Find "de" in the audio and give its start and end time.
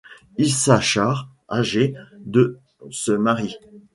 2.21-2.57